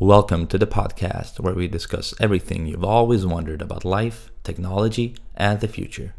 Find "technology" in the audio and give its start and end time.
4.42-5.14